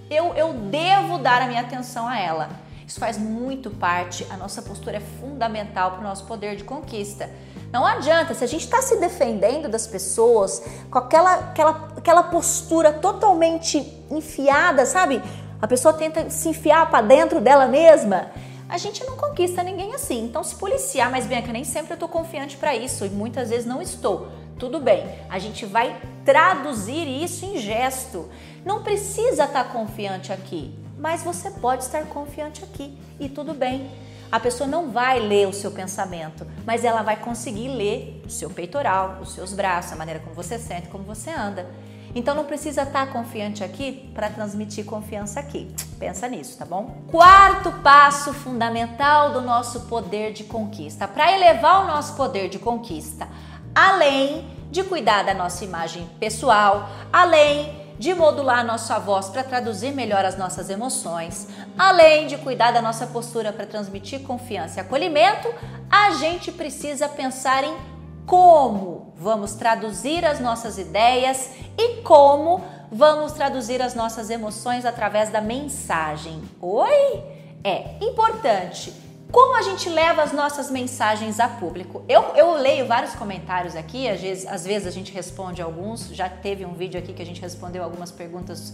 Eu, 0.09 0.33
eu 0.33 0.53
devo 0.53 1.19
dar 1.19 1.41
a 1.41 1.47
minha 1.47 1.61
atenção 1.61 2.05
a 2.05 2.19
ela. 2.19 2.49
Isso 2.91 2.99
faz 2.99 3.17
muito 3.17 3.69
parte, 3.69 4.27
a 4.29 4.35
nossa 4.35 4.61
postura 4.61 4.97
é 4.97 4.99
fundamental 4.99 5.91
para 5.91 6.01
o 6.01 6.03
nosso 6.03 6.25
poder 6.25 6.57
de 6.57 6.65
conquista. 6.65 7.29
Não 7.71 7.85
adianta, 7.85 8.33
se 8.33 8.43
a 8.43 8.47
gente 8.47 8.65
está 8.65 8.81
se 8.81 8.99
defendendo 8.99 9.69
das 9.69 9.87
pessoas 9.87 10.61
com 10.89 10.97
aquela, 10.97 11.35
aquela, 11.35 11.93
aquela 11.95 12.23
postura 12.23 12.91
totalmente 12.91 13.77
enfiada, 14.11 14.85
sabe? 14.85 15.23
A 15.61 15.67
pessoa 15.69 15.93
tenta 15.93 16.29
se 16.29 16.49
enfiar 16.49 16.89
para 16.89 17.01
dentro 17.01 17.39
dela 17.39 17.65
mesma. 17.65 18.29
A 18.67 18.77
gente 18.77 19.05
não 19.05 19.15
conquista 19.15 19.63
ninguém 19.63 19.93
assim. 19.93 20.25
Então, 20.25 20.43
se 20.43 20.55
policiar, 20.55 21.09
mas 21.09 21.25
bem, 21.25 21.41
que 21.41 21.53
nem 21.53 21.63
sempre 21.63 21.93
eu 21.93 21.95
estou 21.95 22.09
confiante 22.09 22.57
para 22.57 22.75
isso 22.75 23.05
e 23.05 23.09
muitas 23.09 23.51
vezes 23.51 23.65
não 23.65 23.81
estou. 23.81 24.27
Tudo 24.59 24.81
bem, 24.81 25.07
a 25.29 25.39
gente 25.39 25.65
vai 25.65 25.95
traduzir 26.25 27.07
isso 27.07 27.45
em 27.45 27.57
gesto. 27.57 28.29
Não 28.65 28.83
precisa 28.83 29.45
estar 29.45 29.63
tá 29.63 29.69
confiante 29.69 30.33
aqui, 30.33 30.75
mas 31.01 31.23
você 31.23 31.49
pode 31.49 31.83
estar 31.83 32.05
confiante 32.05 32.63
aqui 32.63 32.95
e 33.19 33.27
tudo 33.27 33.53
bem. 33.53 33.89
A 34.31 34.39
pessoa 34.39 34.69
não 34.69 34.91
vai 34.91 35.19
ler 35.19 35.47
o 35.47 35.51
seu 35.51 35.71
pensamento, 35.71 36.47
mas 36.65 36.85
ela 36.85 37.01
vai 37.01 37.17
conseguir 37.17 37.67
ler 37.67 38.21
o 38.25 38.29
seu 38.29 38.49
peitoral, 38.49 39.17
os 39.19 39.33
seus 39.33 39.51
braços, 39.51 39.91
a 39.91 39.95
maneira 39.95 40.21
como 40.21 40.33
você 40.33 40.57
sente, 40.57 40.87
como 40.87 41.03
você 41.03 41.31
anda. 41.31 41.67
Então 42.13 42.35
não 42.35 42.45
precisa 42.45 42.83
estar 42.83 43.11
confiante 43.11 43.63
aqui 43.63 44.09
para 44.13 44.29
transmitir 44.29 44.85
confiança 44.85 45.39
aqui. 45.39 45.73
Pensa 45.97 46.27
nisso, 46.27 46.57
tá 46.57 46.65
bom? 46.65 47.03
Quarto 47.09 47.71
passo 47.81 48.33
fundamental 48.33 49.33
do 49.33 49.41
nosso 49.41 49.81
poder 49.81 50.31
de 50.33 50.43
conquista. 50.43 51.07
Para 51.07 51.31
elevar 51.33 51.83
o 51.83 51.87
nosso 51.87 52.15
poder 52.15 52.47
de 52.47 52.59
conquista, 52.59 53.27
além 53.73 54.45
de 54.69 54.83
cuidar 54.83 55.23
da 55.23 55.33
nossa 55.33 55.65
imagem 55.65 56.07
pessoal, 56.19 56.89
além 57.11 57.80
de 58.01 58.15
modular 58.15 58.65
nossa 58.65 58.97
voz 58.97 59.29
para 59.29 59.43
traduzir 59.43 59.91
melhor 59.91 60.25
as 60.25 60.35
nossas 60.35 60.71
emoções, 60.71 61.47
além 61.77 62.25
de 62.25 62.35
cuidar 62.35 62.71
da 62.71 62.81
nossa 62.81 63.05
postura 63.05 63.53
para 63.53 63.67
transmitir 63.67 64.23
confiança 64.23 64.79
e 64.79 64.81
acolhimento, 64.81 65.47
a 65.87 66.09
gente 66.15 66.51
precisa 66.51 67.07
pensar 67.07 67.63
em 67.63 67.77
como 68.25 69.13
vamos 69.15 69.53
traduzir 69.53 70.25
as 70.25 70.39
nossas 70.39 70.79
ideias 70.79 71.51
e 71.77 72.01
como 72.01 72.63
vamos 72.91 73.33
traduzir 73.33 73.83
as 73.83 73.93
nossas 73.93 74.31
emoções 74.31 74.83
através 74.83 75.29
da 75.29 75.39
mensagem. 75.39 76.41
Oi? 76.59 77.23
É 77.63 77.97
importante 78.01 78.91
como 79.31 79.55
a 79.55 79.61
gente 79.61 79.89
leva 79.89 80.21
as 80.21 80.33
nossas 80.33 80.69
mensagens 80.69 81.39
a 81.39 81.47
público? 81.47 82.03
Eu, 82.07 82.21
eu 82.35 82.53
leio 82.55 82.85
vários 82.85 83.15
comentários 83.15 83.75
aqui, 83.75 84.07
às 84.09 84.21
vezes, 84.21 84.45
às 84.45 84.65
vezes 84.65 84.87
a 84.87 84.91
gente 84.91 85.11
responde 85.11 85.61
alguns. 85.61 86.09
Já 86.13 86.27
teve 86.27 86.65
um 86.65 86.73
vídeo 86.73 86.99
aqui 86.99 87.13
que 87.13 87.21
a 87.21 87.25
gente 87.25 87.39
respondeu 87.39 87.83
algumas 87.83 88.11
perguntas 88.11 88.73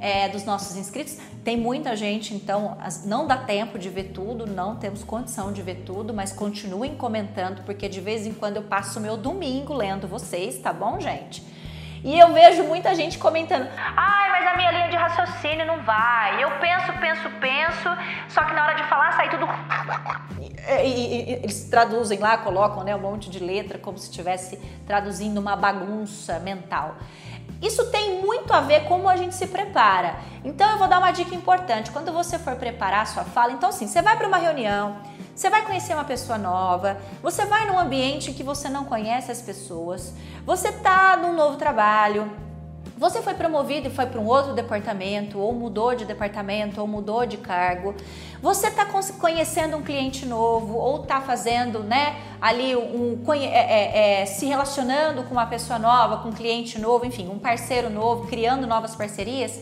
é, 0.00 0.28
dos 0.28 0.44
nossos 0.44 0.76
inscritos. 0.76 1.18
Tem 1.44 1.56
muita 1.56 1.94
gente, 1.94 2.34
então 2.34 2.78
não 3.04 3.26
dá 3.26 3.36
tempo 3.36 3.78
de 3.78 3.88
ver 3.88 4.12
tudo, 4.14 4.46
não 4.46 4.76
temos 4.76 5.04
condição 5.04 5.52
de 5.52 5.60
ver 5.62 5.82
tudo, 5.84 6.14
mas 6.14 6.32
continuem 6.32 6.94
comentando, 6.94 7.62
porque 7.64 7.88
de 7.88 8.00
vez 8.00 8.26
em 8.26 8.32
quando 8.32 8.56
eu 8.56 8.62
passo 8.62 8.98
o 8.98 9.02
meu 9.02 9.16
domingo 9.16 9.74
lendo 9.74 10.08
vocês, 10.08 10.58
tá 10.58 10.72
bom, 10.72 10.98
gente? 11.00 11.44
E 12.04 12.18
eu 12.18 12.32
vejo 12.32 12.64
muita 12.64 12.94
gente 12.94 13.18
comentando: 13.18 13.68
ai, 13.96 14.30
mas 14.30 14.46
a 14.52 14.56
minha 14.56 14.70
linha 14.70 14.88
de 14.88 14.96
raciocínio 14.96 15.66
não 15.66 15.82
vai. 15.82 16.42
Eu 16.42 16.50
penso, 16.58 16.92
penso, 17.00 17.30
penso, 17.40 17.88
só 18.28 18.44
que 18.44 18.54
na 18.54 18.64
hora 18.64 18.74
de 18.74 18.84
falar 18.84 19.12
sai 19.12 19.28
tudo. 19.30 19.46
E, 20.68 20.86
e, 20.86 21.30
e, 21.30 21.32
eles 21.34 21.64
traduzem 21.64 22.18
lá, 22.18 22.38
colocam 22.38 22.84
né, 22.84 22.94
um 22.94 23.00
monte 23.00 23.30
de 23.30 23.38
letra 23.38 23.78
como 23.78 23.98
se 23.98 24.10
estivesse 24.10 24.56
traduzindo 24.86 25.38
uma 25.38 25.56
bagunça 25.56 26.38
mental. 26.38 26.96
Isso 27.60 27.90
tem 27.90 28.20
muito 28.20 28.52
a 28.52 28.60
ver 28.60 28.84
como 28.84 29.08
a 29.08 29.16
gente 29.16 29.34
se 29.34 29.46
prepara. 29.48 30.16
Então 30.44 30.70
eu 30.70 30.78
vou 30.78 30.86
dar 30.86 30.98
uma 30.98 31.10
dica 31.10 31.34
importante. 31.34 31.90
Quando 31.90 32.12
você 32.12 32.38
for 32.38 32.54
preparar 32.54 33.02
a 33.02 33.06
sua 33.06 33.24
fala, 33.24 33.52
então 33.52 33.68
assim, 33.68 33.88
você 33.88 34.00
vai 34.00 34.16
para 34.16 34.28
uma 34.28 34.38
reunião, 34.38 34.96
você 35.38 35.48
vai 35.48 35.64
conhecer 35.64 35.94
uma 35.94 36.02
pessoa 36.02 36.36
nova, 36.36 36.98
você 37.22 37.46
vai 37.46 37.64
num 37.64 37.78
ambiente 37.78 38.32
que 38.32 38.42
você 38.42 38.68
não 38.68 38.84
conhece 38.84 39.30
as 39.30 39.40
pessoas, 39.40 40.12
você 40.44 40.70
está 40.70 41.16
num 41.16 41.32
novo 41.32 41.56
trabalho, 41.56 42.28
você 42.96 43.22
foi 43.22 43.34
promovido 43.34 43.86
e 43.86 43.90
foi 43.90 44.06
para 44.06 44.20
um 44.20 44.26
outro 44.26 44.52
departamento, 44.52 45.38
ou 45.38 45.52
mudou 45.52 45.94
de 45.94 46.04
departamento, 46.04 46.80
ou 46.80 46.88
mudou 46.88 47.24
de 47.24 47.36
cargo. 47.36 47.94
Você 48.42 48.66
está 48.66 48.84
conhecendo 48.84 49.76
um 49.76 49.82
cliente 49.82 50.26
novo, 50.26 50.76
ou 50.76 51.02
está 51.02 51.20
fazendo, 51.20 51.84
né, 51.84 52.16
ali 52.40 52.74
um, 52.74 53.22
é, 53.32 53.44
é, 53.44 54.22
é, 54.22 54.26
se 54.26 54.44
relacionando 54.44 55.22
com 55.22 55.30
uma 55.30 55.46
pessoa 55.46 55.78
nova, 55.78 56.16
com 56.16 56.30
um 56.30 56.32
cliente 56.32 56.80
novo, 56.80 57.06
enfim, 57.06 57.28
um 57.28 57.38
parceiro 57.38 57.88
novo, 57.88 58.26
criando 58.26 58.66
novas 58.66 58.96
parcerias. 58.96 59.60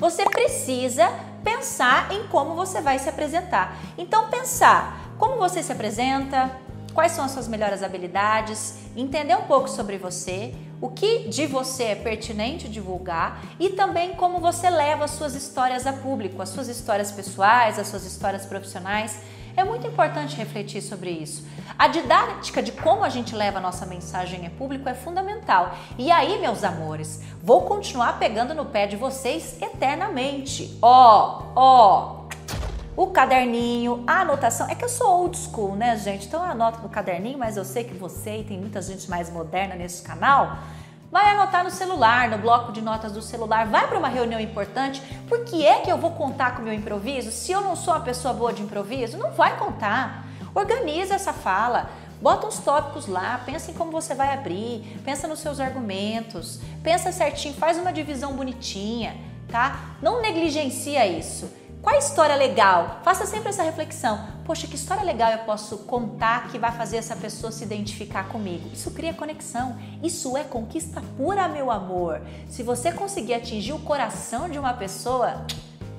Você 0.00 0.24
precisa 0.24 1.08
pensar 1.44 2.10
em 2.12 2.26
como 2.26 2.56
você 2.56 2.80
vai 2.80 2.98
se 2.98 3.08
apresentar. 3.08 3.76
Então, 3.96 4.28
pensar 4.28 5.01
como 5.22 5.36
você 5.36 5.62
se 5.62 5.70
apresenta, 5.70 6.50
quais 6.92 7.12
são 7.12 7.24
as 7.24 7.30
suas 7.30 7.46
melhores 7.46 7.84
habilidades, 7.84 8.78
entender 8.96 9.36
um 9.36 9.42
pouco 9.42 9.70
sobre 9.70 9.96
você, 9.96 10.52
o 10.80 10.88
que 10.88 11.28
de 11.28 11.46
você 11.46 11.84
é 11.84 11.94
pertinente 11.94 12.68
divulgar 12.68 13.40
e 13.60 13.68
também 13.68 14.14
como 14.14 14.40
você 14.40 14.68
leva 14.68 15.04
as 15.04 15.12
suas 15.12 15.36
histórias 15.36 15.86
a 15.86 15.92
público, 15.92 16.42
as 16.42 16.48
suas 16.48 16.66
histórias 16.66 17.12
pessoais, 17.12 17.78
as 17.78 17.86
suas 17.86 18.04
histórias 18.04 18.44
profissionais. 18.44 19.16
É 19.56 19.62
muito 19.62 19.86
importante 19.86 20.34
refletir 20.34 20.82
sobre 20.82 21.10
isso. 21.10 21.46
A 21.78 21.86
didática 21.86 22.60
de 22.60 22.72
como 22.72 23.04
a 23.04 23.08
gente 23.08 23.36
leva 23.36 23.58
a 23.58 23.60
nossa 23.60 23.86
mensagem 23.86 24.44
a 24.44 24.50
público 24.50 24.88
é 24.88 24.94
fundamental. 24.94 25.76
E 25.96 26.10
aí, 26.10 26.40
meus 26.40 26.64
amores, 26.64 27.22
vou 27.40 27.62
continuar 27.62 28.18
pegando 28.18 28.54
no 28.54 28.66
pé 28.66 28.88
de 28.88 28.96
vocês 28.96 29.60
eternamente. 29.62 30.76
Ó, 30.82 31.42
oh, 31.44 31.52
ó, 31.54 32.21
oh, 32.21 32.21
o 32.96 33.06
caderninho, 33.08 34.04
a 34.06 34.20
anotação. 34.20 34.68
É 34.68 34.74
que 34.74 34.84
eu 34.84 34.88
sou 34.88 35.22
old 35.22 35.36
school, 35.36 35.74
né, 35.74 35.96
gente? 35.96 36.26
Então 36.26 36.44
eu 36.44 36.50
anoto 36.50 36.80
no 36.80 36.88
caderninho, 36.88 37.38
mas 37.38 37.56
eu 37.56 37.64
sei 37.64 37.84
que 37.84 37.94
você 37.94 38.38
e 38.38 38.44
tem 38.44 38.58
muita 38.58 38.82
gente 38.82 39.08
mais 39.08 39.30
moderna 39.30 39.74
nesse 39.74 40.02
canal. 40.02 40.58
Vai 41.10 41.28
anotar 41.30 41.62
no 41.62 41.70
celular, 41.70 42.28
no 42.30 42.38
bloco 42.38 42.72
de 42.72 42.80
notas 42.80 43.12
do 43.12 43.20
celular, 43.20 43.66
vai 43.66 43.86
para 43.86 43.98
uma 43.98 44.08
reunião 44.08 44.40
importante. 44.40 45.02
Por 45.28 45.44
que 45.44 45.66
é 45.66 45.80
que 45.80 45.90
eu 45.90 45.98
vou 45.98 46.12
contar 46.12 46.54
com 46.54 46.62
o 46.62 46.64
meu 46.64 46.72
improviso? 46.72 47.30
Se 47.30 47.52
eu 47.52 47.60
não 47.60 47.76
sou 47.76 47.92
uma 47.92 48.00
pessoa 48.00 48.32
boa 48.32 48.52
de 48.52 48.62
improviso, 48.62 49.18
não 49.18 49.30
vai 49.32 49.56
contar. 49.58 50.26
Organiza 50.54 51.14
essa 51.14 51.32
fala. 51.32 51.90
Bota 52.20 52.46
uns 52.46 52.60
tópicos 52.60 53.08
lá, 53.08 53.42
pensa 53.44 53.70
em 53.70 53.74
como 53.74 53.90
você 53.90 54.14
vai 54.14 54.32
abrir, 54.32 55.00
pensa 55.04 55.26
nos 55.26 55.40
seus 55.40 55.58
argumentos, 55.58 56.60
pensa 56.80 57.10
certinho, 57.10 57.52
faz 57.52 57.76
uma 57.76 57.92
divisão 57.92 58.32
bonitinha, 58.34 59.16
tá? 59.48 59.96
Não 60.00 60.22
negligencia 60.22 61.04
isso. 61.04 61.61
Qual 61.82 61.96
a 61.96 61.98
história 61.98 62.36
legal? 62.36 63.00
Faça 63.02 63.26
sempre 63.26 63.48
essa 63.48 63.64
reflexão. 63.64 64.24
Poxa, 64.44 64.68
que 64.68 64.76
história 64.76 65.02
legal 65.02 65.32
eu 65.32 65.40
posso 65.40 65.78
contar 65.78 66.46
que 66.46 66.56
vai 66.56 66.70
fazer 66.70 66.96
essa 66.96 67.16
pessoa 67.16 67.50
se 67.50 67.64
identificar 67.64 68.28
comigo? 68.28 68.70
Isso 68.72 68.92
cria 68.92 69.12
conexão. 69.12 69.76
Isso 70.00 70.36
é 70.36 70.44
conquista 70.44 71.02
pura, 71.16 71.48
meu 71.48 71.72
amor. 71.72 72.22
Se 72.48 72.62
você 72.62 72.92
conseguir 72.92 73.34
atingir 73.34 73.72
o 73.72 73.80
coração 73.80 74.48
de 74.48 74.60
uma 74.60 74.72
pessoa, 74.74 75.44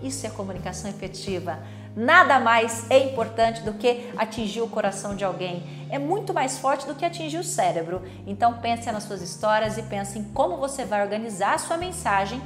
isso 0.01 0.25
é 0.25 0.29
comunicação 0.29 0.89
efetiva. 0.89 1.59
Nada 1.93 2.39
mais 2.39 2.89
é 2.89 2.99
importante 2.99 3.61
do 3.61 3.73
que 3.73 4.09
atingir 4.15 4.61
o 4.61 4.69
coração 4.69 5.17
de 5.17 5.25
alguém. 5.25 5.85
É 5.89 5.99
muito 5.99 6.33
mais 6.33 6.57
forte 6.57 6.87
do 6.87 6.95
que 6.95 7.03
atingir 7.03 7.39
o 7.39 7.43
cérebro. 7.43 8.03
Então 8.25 8.53
pense 8.61 8.89
nas 8.89 9.03
suas 9.03 9.21
histórias 9.21 9.77
e 9.77 9.83
pense 9.83 10.17
em 10.17 10.23
como 10.23 10.55
você 10.55 10.85
vai 10.85 11.01
organizar 11.01 11.55
a 11.55 11.57
sua 11.57 11.75
mensagem 11.75 12.41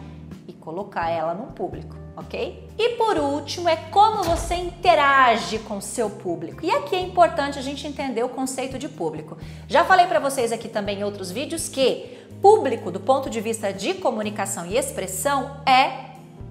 e 0.47 0.53
colocar 0.53 1.11
ela 1.11 1.35
no 1.35 1.51
público 1.51 2.06
ok? 2.17 2.67
E 2.77 2.89
por 2.97 3.17
último 3.17 3.69
é 3.69 3.75
como 3.75 4.23
você 4.23 4.55
interage 4.55 5.59
com 5.59 5.77
o 5.77 5.81
seu 5.81 6.09
público. 6.09 6.65
E 6.65 6.71
aqui 6.71 6.95
é 6.95 6.99
importante 6.99 7.59
a 7.59 7.61
gente 7.61 7.85
entender 7.85 8.23
o 8.23 8.29
conceito 8.29 8.79
de 8.79 8.89
público. 8.89 9.37
Já 9.67 9.85
falei 9.85 10.07
para 10.07 10.19
vocês 10.19 10.51
aqui 10.51 10.67
também 10.67 10.99
em 10.99 11.03
outros 11.03 11.31
vídeos 11.31 11.69
que 11.69 12.17
público, 12.41 12.91
do 12.91 12.99
ponto 12.99 13.29
de 13.29 13.39
vista 13.39 13.71
de 13.71 13.93
comunicação 13.93 14.65
e 14.65 14.75
expressão, 14.75 15.57
é, 15.65 16.07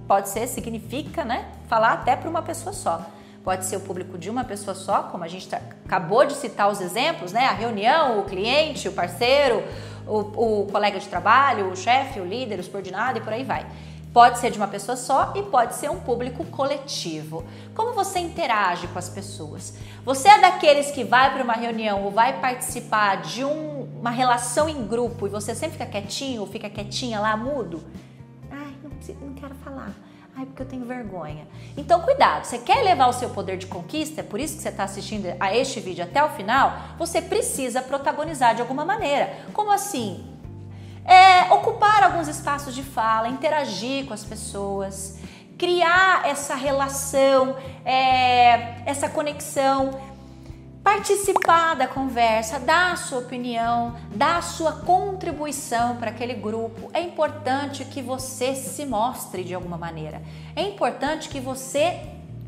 pode 0.07 0.29
ser, 0.29 0.47
significa, 0.47 1.25
né? 1.25 1.47
Falar 1.69 1.93
até 1.95 2.15
para 2.15 2.31
uma 2.31 2.43
pessoa 2.43 2.73
só. 2.73 3.05
Pode 3.43 3.65
ser 3.65 3.77
o 3.77 3.81
público 3.81 4.19
de 4.19 4.29
uma 4.29 4.45
pessoa 4.45 4.75
só, 4.75 5.05
como 5.05 5.23
a 5.23 5.29
gente 5.29 5.49
tá, 5.49 5.61
acabou 5.85 6.25
de 6.25 6.35
citar 6.35 6.71
os 6.71 6.81
exemplos, 6.81 7.33
né? 7.33 7.47
A 7.47 7.53
reunião, 7.53 8.21
o 8.21 8.25
cliente, 8.25 8.89
o 8.89 8.93
parceiro, 8.93 9.63
o, 10.07 10.63
o 10.63 10.67
colega 10.67 10.99
de 10.99 11.09
trabalho, 11.09 11.71
o 11.71 11.77
chefe, 11.77 12.21
o 12.21 12.25
líder, 12.25 12.59
o 12.59 12.63
subordinado 12.63 13.19
e 13.19 13.21
por 13.21 13.33
aí 13.33 13.45
vai. 13.45 13.67
Pode 14.17 14.39
ser 14.39 14.51
de 14.51 14.57
uma 14.57 14.67
pessoa 14.67 14.97
só 14.97 15.35
e 15.37 15.43
pode 15.43 15.75
ser 15.75 15.91
um 15.91 16.01
público 16.01 16.43
coletivo. 16.47 17.45
Como 17.75 17.93
você 17.93 18.19
interage 18.19 18.89
com 18.89 18.99
as 18.99 19.11
pessoas? 19.11 19.75
Você 20.07 20.27
é 20.27 20.41
daqueles 20.41 20.91
que 20.91 21.05
vai 21.05 21.35
para 21.35 21.45
uma 21.45 21.53
reunião 21.53 22.03
ou 22.03 22.11
vai 22.11 22.41
participar 22.41 23.17
de 23.17 23.45
um, 23.45 23.83
uma 24.01 24.09
relação 24.09 24.71
em 24.71 24.87
grupo 24.87 25.27
e 25.27 25.29
você 25.29 25.55
sempre 25.55 25.77
fica 25.77 25.85
quietinho 25.85 26.41
ou 26.41 26.47
fica 26.47 26.71
quietinha 26.71 27.21
lá, 27.21 27.37
mudo? 27.37 27.85
Ai, 28.51 28.73
não, 28.83 29.29
não 29.29 29.35
quero 29.35 29.55
falar. 29.57 29.93
Ai, 30.35 30.47
porque 30.47 30.63
eu 30.63 30.67
tenho 30.67 30.87
vergonha. 30.87 31.47
Então, 31.77 32.01
cuidado. 32.01 32.45
Você 32.45 32.57
quer 32.57 32.83
levar 32.83 33.09
o 33.09 33.13
seu 33.13 33.29
poder 33.29 33.59
de 33.59 33.67
conquista? 33.67 34.23
É 34.23 34.25
por 34.25 34.41
isso 34.41 34.57
que 34.57 34.63
você 34.63 34.71
está 34.71 34.85
assistindo 34.85 35.27
a 35.39 35.55
este 35.55 35.79
vídeo 35.79 36.03
até 36.03 36.25
o 36.25 36.31
final. 36.31 36.75
Você 36.99 37.21
precisa 37.21 37.83
protagonizar 37.83 38.55
de 38.55 38.63
alguma 38.63 38.87
maneira. 38.87 39.41
Como 39.53 39.71
assim? 39.71 40.36
É, 41.07 41.53
ocupar 41.53 42.03
alguns 42.03 42.29
espaços 42.29 42.75
de 42.75 42.83
fala, 42.83 43.29
interagir 43.29 44.07
com 44.07 44.15
as 44.15 44.25
pessoas, 44.25 45.19
criar 45.57 46.27
essa 46.27 46.55
relação, 46.55 47.57
é, 47.85 48.83
essa 48.85 49.09
conexão 49.09 49.99
participar 50.87 51.75
da 51.75 51.89
conversa, 51.89 52.61
dar 52.61 52.93
a 52.93 52.97
sua 52.97 53.19
opinião, 53.19 53.97
dar 54.15 54.39
a 54.39 54.43
sua 54.43 54.71
contribuição 54.71 55.97
para 55.97 56.11
aquele 56.11 56.35
grupo. 56.35 56.89
É 56.95 57.01
importante 57.01 57.85
que 57.85 58.01
você 58.01 58.55
se 58.55 58.87
mostre 58.87 59.43
de 59.43 59.53
alguma 59.53 59.77
maneira. 59.77 60.23
É 60.55 60.63
importante 60.63 61.29
que 61.29 61.41
você 61.41 62.01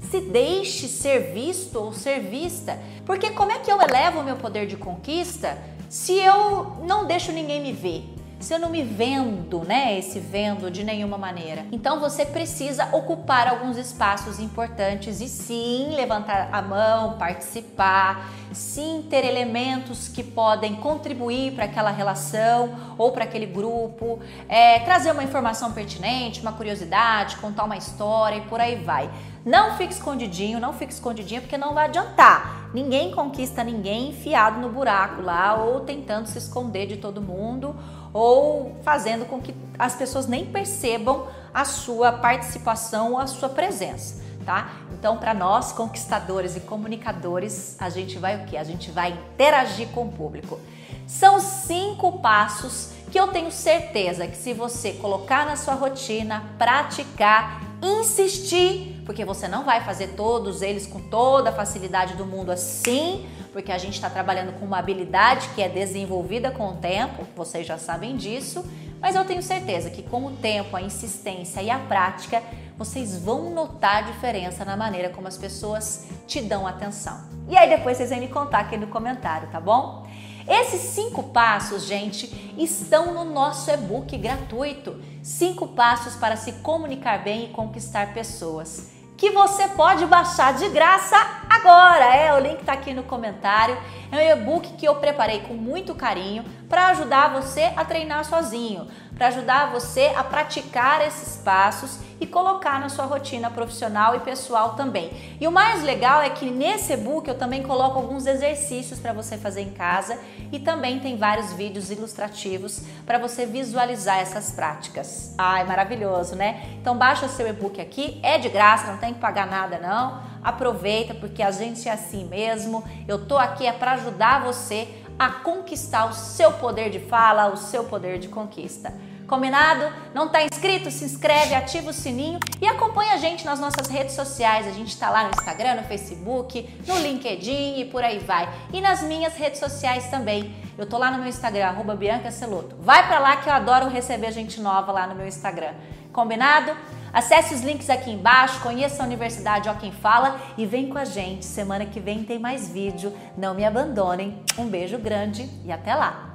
se 0.09 0.21
deixe 0.21 0.87
ser 0.87 1.33
visto 1.33 1.81
ou 1.81 1.93
ser 1.93 2.21
vista. 2.21 2.79
Porque 3.05 3.31
como 3.31 3.51
é 3.51 3.59
que 3.59 3.73
eu 3.73 3.83
elevo 3.83 4.21
o 4.21 4.25
meu 4.25 4.37
poder 4.37 4.69
de 4.69 4.77
conquista 4.77 5.59
se 5.91 6.13
eu 6.13 6.77
não 6.87 7.07
deixo 7.07 7.33
ninguém 7.33 7.61
me 7.61 7.73
ver? 7.73 8.18
Se 8.41 8.55
eu 8.55 8.59
não 8.59 8.71
me 8.71 8.83
vendo, 8.83 9.65
né, 9.65 9.99
esse 9.99 10.21
vendo 10.21 10.71
de 10.71 10.85
nenhuma 10.85 11.19
maneira. 11.19 11.67
Então 11.73 11.99
você 11.99 12.25
precisa 12.25 12.89
ocupar 12.93 13.49
alguns 13.49 13.77
espaços 13.77 14.39
importantes 14.39 15.21
e 15.21 15.29
sim 15.29 15.95
levantar 15.95 16.49
a 16.53 16.63
mão, 16.63 17.19
participar, 17.19 18.31
sim 18.53 19.05
ter 19.11 19.25
elementos 19.25 20.07
que 20.09 20.23
podem 20.23 20.77
contribuir 20.77 21.53
para 21.53 21.65
aquela 21.65 21.91
relação 21.91 22.95
ou 22.97 23.11
para 23.11 23.25
aquele 23.25 23.47
grupo, 23.47 24.21
é, 24.49 24.79
trazer 24.81 25.11
uma 25.11 25.25
informação 25.25 25.73
pertinente, 25.73 26.41
uma 26.41 26.53
curiosidade, 26.53 27.37
contar 27.39 27.65
uma 27.65 27.77
história 27.77 28.37
e 28.37 28.43
por 28.43 28.61
aí 28.61 28.77
vai. 28.77 29.11
Não 29.45 29.77
fique 29.77 29.95
escondidinho, 29.95 30.61
não 30.61 30.73
fique 30.73 30.93
escondidinha 30.93 31.41
porque 31.41 31.57
não 31.57 31.75
vai 31.75 31.87
adiantar. 31.87 32.71
Ninguém 32.75 33.11
conquista 33.13 33.65
ninguém 33.65 34.11
enfiado 34.11 34.61
no 34.61 34.69
buraco 34.69 35.23
lá 35.23 35.55
ou 35.55 35.81
tentando 35.81 36.27
se 36.27 36.37
esconder 36.39 36.87
de 36.87 36.99
todo 36.99 37.23
mundo 37.23 37.75
ou 38.13 38.77
fazendo 38.83 39.27
com 39.27 39.41
que 39.41 39.55
as 39.79 39.95
pessoas 39.95 40.27
nem 40.27 40.47
percebam 40.47 41.27
a 41.53 41.65
sua 41.65 42.13
participação 42.13 43.19
a 43.19 43.27
sua 43.27 43.49
presença, 43.49 44.23
tá? 44.45 44.71
Então, 44.93 45.17
para 45.17 45.35
nós 45.35 45.73
conquistadores 45.73 46.57
e 46.57 46.61
comunicadores, 46.61 47.77
a 47.81 47.89
gente 47.89 48.19
vai 48.19 48.37
o 48.37 48.47
que? 48.47 48.57
A 48.57 48.65
gente 48.65 48.91
vai 48.91 49.11
interagir 49.35 49.89
com 49.89 50.07
o 50.07 50.13
público. 50.13 50.59
São 51.07 51.41
cinco 51.41 52.19
passos 52.21 52.91
que 53.11 53.19
eu 53.19 53.29
tenho 53.29 53.51
certeza 53.51 54.27
que 54.27 54.37
se 54.37 54.53
você 54.53 54.93
colocar 54.93 55.47
na 55.47 55.57
sua 55.57 55.75
rotina, 55.75 56.45
praticar, 56.59 57.63
insistir, 57.83 59.03
porque 59.07 59.25
você 59.25 59.49
não 59.49 59.65
vai 59.65 59.83
fazer 59.83 60.09
todos 60.09 60.61
eles 60.61 60.87
com 60.87 61.01
toda 61.01 61.51
a 61.51 61.53
facilidade 61.53 62.15
do 62.15 62.27
mundo 62.27 62.51
assim, 62.51 63.27
porque 63.53 63.73
a 63.73 63.79
gente 63.79 63.95
está 63.95 64.09
trabalhando 64.09 64.59
com 64.59 64.67
uma 64.67 64.79
habilidade 64.79 65.49
que 65.55 65.63
é 65.63 65.69
desenvolvida 65.69 66.51
com 66.51 66.69
o 66.69 66.77
tempo, 66.77 67.27
vocês 67.37 67.67
já 67.67 67.79
sabem 67.79 68.17
disso, 68.17 68.65
mas 69.01 69.15
eu 69.15 69.25
tenho 69.25 69.43
certeza 69.43 69.91
que 69.91 70.03
com 70.03 70.27
o 70.27 70.33
tempo, 70.33 70.77
a 70.77 70.83
insistência 70.83 71.63
e 71.63 71.71
a 71.71 71.79
prática, 71.79 72.43
vocês 72.77 73.19
vão 73.19 73.51
notar 73.51 73.97
a 73.97 74.01
diferença 74.03 74.65
na 74.65 74.77
maneira 74.77 75.11
como 75.11 75.29
as 75.29 75.37
pessoas 75.37 76.07
te 76.27 76.41
dão 76.41 76.67
atenção. 76.67 77.21
E 77.49 77.57
aí 77.57 77.69
depois 77.69 77.97
vocês 77.97 78.11
vêm 78.11 78.21
me 78.21 78.29
contar 78.29 78.61
aqui 78.61 78.77
no 78.77 78.87
comentário, 78.89 79.49
tá 79.51 79.61
bom? 79.61 80.07
Esses 80.49 80.81
cinco 80.81 81.25
passos, 81.25 81.85
gente, 81.85 82.55
estão 82.57 83.13
no 83.13 83.25
nosso 83.25 83.71
e-book 83.71 84.17
gratuito. 84.17 84.99
Cinco 85.23 85.69
passos 85.69 86.15
para 86.17 86.37
se 86.37 86.53
comunicar 86.53 87.23
bem 87.23 87.45
e 87.45 87.49
conquistar 87.49 88.15
pessoas 88.15 88.98
que 89.19 89.31
você 89.31 89.67
pode 89.67 90.07
baixar 90.07 90.55
de 90.55 90.69
graça 90.69 91.17
agora. 91.51 92.05
É, 92.05 92.33
o 92.33 92.39
link 92.39 92.61
está 92.61 92.73
aqui 92.73 92.95
no 92.95 93.03
comentário. 93.03 93.77
É 94.13 94.17
um 94.17 94.39
e-book 94.39 94.75
que 94.75 94.87
eu 94.87 94.95
preparei 94.95 95.41
com 95.41 95.55
muito 95.55 95.93
carinho 95.93 96.45
para 96.69 96.89
ajudar 96.89 97.33
você 97.33 97.73
a 97.77 97.85
treinar 97.85 98.25
sozinho, 98.25 98.89
para 99.17 99.29
ajudar 99.29 99.71
você 99.71 100.13
a 100.15 100.23
praticar 100.23 101.01
esses 101.07 101.37
passos 101.43 101.99
e 102.21 102.27
colocar 102.27 102.81
na 102.81 102.89
sua 102.89 103.05
rotina 103.05 103.51
profissional 103.51 104.15
e 104.15 104.21
pessoal 104.21 104.75
também. 104.75 105.11
E 105.41 105.47
o 105.47 105.53
mais 105.53 105.83
legal 105.83 106.21
é 106.21 106.31
que 106.31 106.51
nesse 106.51 106.93
e-book 106.93 107.29
eu 107.29 107.37
também 107.37 107.63
coloco 107.63 107.99
alguns 107.99 108.27
exercícios 108.27 108.99
para 108.99 109.13
você 109.13 109.37
fazer 109.37 109.63
em 109.63 109.71
casa 109.71 110.19
e 110.53 110.59
também 110.59 110.99
tem 110.99 111.17
vários 111.17 111.53
vídeos 111.53 111.91
ilustrativos 111.91 112.83
para 113.07 113.19
você 113.19 113.47
visualizar 113.47 114.19
essas 114.19 114.51
práticas. 114.51 115.35
Ai, 115.39 115.65
maravilhoso, 115.65 116.35
né? 116.35 116.63
Então 116.81 116.97
baixa 116.97 117.29
seu 117.29 117.47
e-book 117.47 117.81
aqui, 117.81 118.21
é 118.23 118.39
de 118.39 118.49
graça, 118.49 118.91
não 118.91 118.99
tem 118.99 119.15
que 119.15 119.21
pagar 119.21 119.47
nada 119.47 119.79
não. 119.79 120.21
Aproveita 120.43 121.15
porque 121.15 121.43
a 121.43 121.51
gente 121.51 121.89
é 121.89 121.93
assim 121.93 122.25
mesmo. 122.25 122.85
Eu 123.07 123.27
tô 123.27 123.37
aqui 123.37 123.67
é 123.67 123.73
para 123.73 123.93
ajudar 123.93 124.45
você 124.45 124.89
a 125.19 125.31
conquistar 125.31 126.07
o 126.07 126.13
seu 126.13 126.53
poder 126.53 126.91
de 126.91 127.01
fala, 127.01 127.53
o 127.53 127.57
seu 127.57 127.85
poder 127.85 128.19
de 128.19 128.29
conquista. 128.29 128.93
Combinado? 129.29 129.93
Não 130.15 130.25
está 130.25 130.43
inscrito? 130.43 130.91
Se 130.91 131.05
inscreve, 131.05 131.55
ativa 131.55 131.91
o 131.91 131.93
sininho 131.93 132.41
e 132.63 132.67
acompanha 132.67 133.13
a 133.13 133.19
gente 133.19 133.45
nas 133.45 133.61
nossas 133.61 133.87
redes 133.89 134.15
sociais. 134.15 134.67
A 134.67 134.71
gente 134.71 134.89
está 134.89 135.11
lá 135.11 135.25
no 135.25 135.31
Instagram, 135.31 135.75
no 135.75 135.83
Facebook, 135.83 136.67
no 136.87 136.99
LinkedIn 136.99 137.79
e 137.79 137.85
por 137.85 138.03
aí 138.03 138.21
vai. 138.21 138.49
E 138.73 138.81
nas 138.81 139.03
minhas 139.03 139.35
redes 139.35 139.61
sociais 139.61 140.09
também. 140.09 140.57
Eu 140.79 140.87
tô 140.87 140.97
lá 140.97 141.11
no 141.11 141.19
meu 141.19 141.29
Instagram, 141.29 141.67
arroba 141.67 141.95
Bianca 141.95 142.31
Celoto. 142.31 142.75
Vai 142.81 143.07
para 143.07 143.19
lá 143.19 143.37
que 143.37 143.51
eu 143.51 143.53
adoro 143.53 143.89
receber 143.89 144.33
gente 144.33 144.63
nova 144.63 144.91
lá 144.93 145.07
no 145.07 145.15
meu 145.15 145.27
Instagram. 145.27 145.75
Combinado? 146.11 146.75
Acesse 147.13 147.55
os 147.55 147.63
links 147.63 147.89
aqui 147.91 148.11
embaixo, 148.11 148.61
conheça 148.61 149.03
a 149.03 149.07
Universidade 149.07 149.69
Ó 149.69 149.75
Quem 149.75 149.93
Fala 149.93 150.39
e 150.57 150.67
vem 150.67 150.89
com 150.89 150.99
a 150.99 151.05
gente. 151.05 151.45
Semana 151.45 151.87
que 151.87 152.01
vem 152.01 152.25
tem 152.25 152.39
mais 152.39 152.69
vídeo. 152.69 153.13
Não 153.37 153.55
me 153.55 153.65
abandonem. 153.65 154.43
Um 154.59 154.67
beijo 154.67 154.99
grande 154.99 155.49
e 155.65 155.73
até 155.73 155.95
lá! 155.95 156.28